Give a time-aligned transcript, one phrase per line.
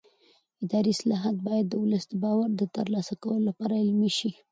[0.63, 4.31] اداري اصلاحات باید د ولس د باور د ترلاسه کولو لپاره عملي شي